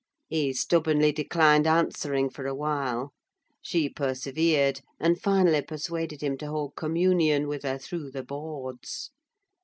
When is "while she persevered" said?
2.55-4.81